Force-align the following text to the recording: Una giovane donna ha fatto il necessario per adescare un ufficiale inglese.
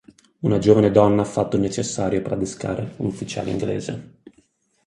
Una 0.39 0.57
giovane 0.57 0.89
donna 0.89 1.21
ha 1.21 1.25
fatto 1.25 1.57
il 1.57 1.61
necessario 1.61 2.23
per 2.23 2.31
adescare 2.31 2.93
un 2.97 3.05
ufficiale 3.05 3.51
inglese. 3.51 4.17